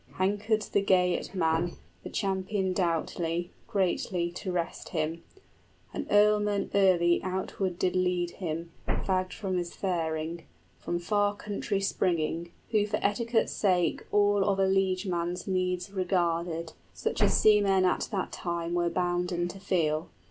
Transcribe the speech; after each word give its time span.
Hankered 0.13 0.63
the 0.63 0.81
Geatman, 0.81 1.13
{Beowulf 1.13 1.25
is 1.25 1.29
fagged, 1.29 1.53
and 1.53 1.69
seeks 1.69 1.75
rest.} 1.75 1.79
The 2.03 2.09
champion 2.09 2.73
doughty, 2.73 3.51
greatly, 3.67 4.31
to 4.31 4.51
rest 4.51 4.89
him: 4.89 5.23
An 5.93 6.07
earlman 6.09 6.71
early 6.73 7.21
outward 7.21 7.77
did 7.77 7.95
lead 7.95 8.31
him, 8.31 8.71
50 8.87 9.01
Fagged 9.05 9.33
from 9.33 9.57
his 9.57 9.75
faring, 9.75 10.45
from 10.79 10.97
far 10.97 11.35
country 11.35 11.79
springing, 11.81 12.51
Who 12.71 12.87
for 12.87 12.97
etiquette's 13.03 13.53
sake 13.53 14.03
all 14.11 14.43
of 14.43 14.57
a 14.57 14.65
liegeman's 14.67 15.45
Needs 15.47 15.91
regarded, 15.91 16.73
such 16.95 17.21
as 17.21 17.39
seamen 17.39 17.85
at 17.85 18.07
that 18.11 18.31
time 18.31 18.73
Were 18.73 18.89
bounden 18.89 19.47
to 19.49 19.59
feel. 19.59 20.09